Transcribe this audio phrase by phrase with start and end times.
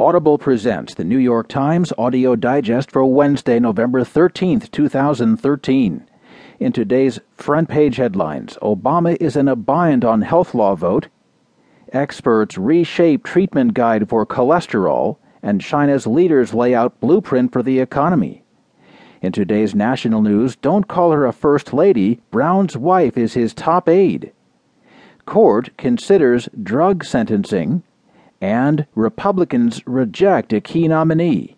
[0.00, 6.08] Audible presents the New York Times audio digest for Wednesday, November 13th, 2013.
[6.58, 11.08] In today's front page headlines, Obama is in a bind on health law vote,
[11.92, 18.42] experts reshape treatment guide for cholesterol, and China's leaders lay out blueprint for the economy.
[19.20, 23.86] In today's national news, don't call her a first lady, Brown's wife is his top
[23.86, 24.32] aide.
[25.26, 27.82] Court considers drug sentencing
[28.40, 31.56] and Republicans reject a key nominee.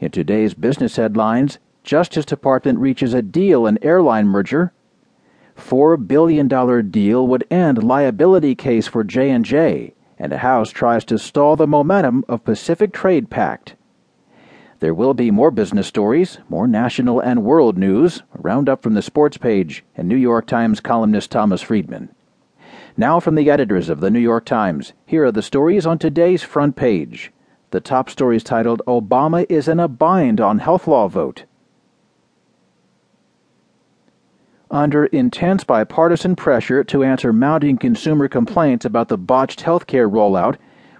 [0.00, 4.72] In today's business headlines, Justice Department reaches a deal in airline merger.
[5.56, 6.48] $4 billion
[6.90, 12.24] deal would end liability case for J&J, and the House tries to stall the momentum
[12.28, 13.76] of Pacific Trade Pact.
[14.80, 19.02] There will be more business stories, more national and world news, a roundup from the
[19.02, 22.12] sports page, and New York Times columnist Thomas Friedman.
[22.96, 26.42] Now, from the editors of the New York Times, here are the stories on today's
[26.42, 27.32] front page.
[27.70, 31.44] The top story is titled Obama is in a bind on health law vote.
[34.70, 40.56] Under intense bipartisan pressure to answer mounting consumer complaints about the botched health care rollout,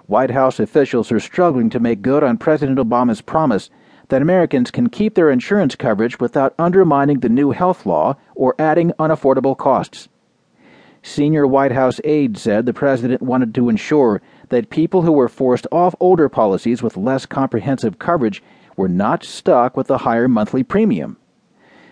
[0.07, 3.69] White House officials are struggling to make good on President Obama's promise
[4.09, 8.93] that Americans can keep their insurance coverage without undermining the new health law or adding
[8.99, 10.09] unaffordable costs.
[11.05, 15.67] Senior White House aides said the president wanted to ensure that people who were forced
[15.73, 18.41] off older policies with less comprehensive coverage
[18.77, 21.17] were not stuck with a higher monthly premium.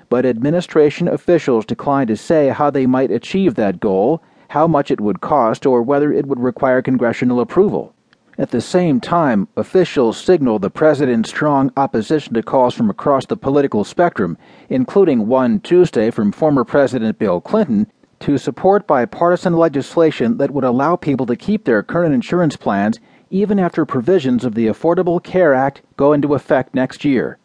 [0.08, 5.00] But administration officials declined to say how they might achieve that goal, how much it
[5.00, 7.94] would cost, or whether it would require congressional approval.
[8.38, 13.36] At the same time, officials signaled the president's strong opposition to calls from across the
[13.36, 17.86] political spectrum, including one Tuesday from former President Bill Clinton
[18.20, 23.58] to support bipartisan legislation that would allow people to keep their current insurance plans even
[23.58, 27.38] after provisions of the Affordable Care Act go into effect next year.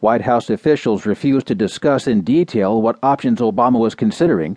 [0.00, 4.56] White House officials refused to discuss in detail what options Obama was considering,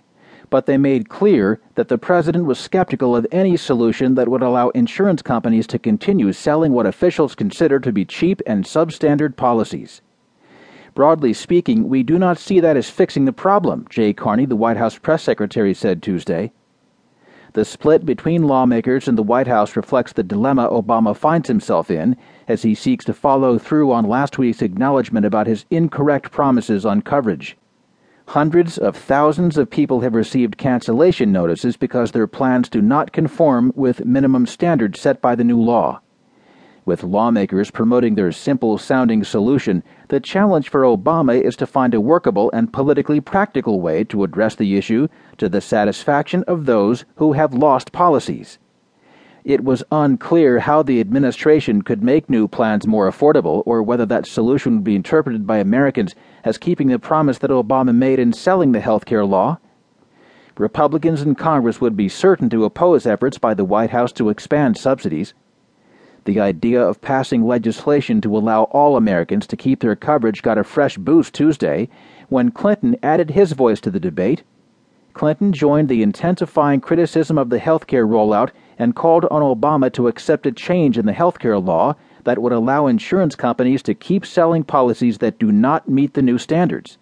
[0.50, 4.68] but they made clear that the president was skeptical of any solution that would allow
[4.68, 10.02] insurance companies to continue selling what officials consider to be cheap and substandard policies.
[10.94, 14.76] Broadly speaking, we do not see that as fixing the problem, Jay Carney, the White
[14.76, 16.52] House press secretary, said Tuesday.
[17.54, 22.18] The split between lawmakers and the White House reflects the dilemma Obama finds himself in
[22.46, 27.00] as he seeks to follow through on last week's acknowledgement about his incorrect promises on
[27.00, 27.56] coverage.
[28.28, 33.72] Hundreds of thousands of people have received cancellation notices because their plans do not conform
[33.74, 36.01] with minimum standards set by the new law.
[36.84, 42.00] With lawmakers promoting their simple sounding solution, the challenge for Obama is to find a
[42.00, 45.06] workable and politically practical way to address the issue
[45.38, 48.58] to the satisfaction of those who have lost policies.
[49.44, 54.26] It was unclear how the administration could make new plans more affordable or whether that
[54.26, 58.72] solution would be interpreted by Americans as keeping the promise that Obama made in selling
[58.72, 59.58] the health care law.
[60.58, 64.76] Republicans in Congress would be certain to oppose efforts by the White House to expand
[64.76, 65.32] subsidies.
[66.24, 70.64] The idea of passing legislation to allow all Americans to keep their coverage got a
[70.64, 71.88] fresh boost Tuesday
[72.28, 74.44] when Clinton added his voice to the debate.
[75.14, 80.08] Clinton joined the intensifying criticism of the health care rollout and called on Obama to
[80.08, 81.94] accept a change in the health care law
[82.24, 86.38] that would allow insurance companies to keep selling policies that do not meet the new
[86.38, 86.98] standards.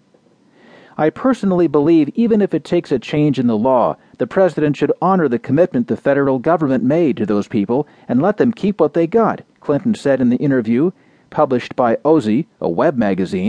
[0.97, 4.93] I personally believe even if it takes a change in the law, the president should
[5.01, 8.93] honor the commitment the federal government made to those people and let them keep what
[8.93, 10.91] they got, Clinton said in the interview
[11.31, 13.49] published by OZY, a web magazine.